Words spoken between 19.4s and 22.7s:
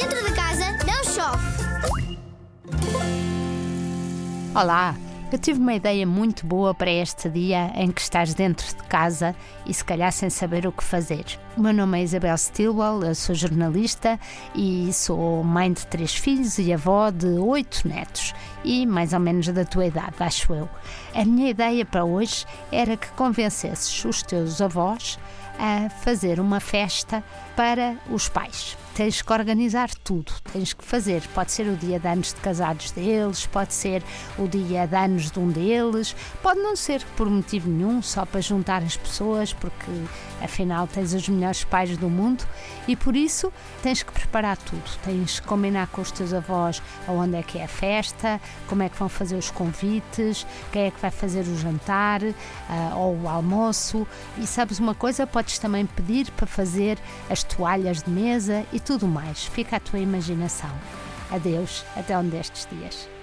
da tua idade, acho eu. A minha ideia para hoje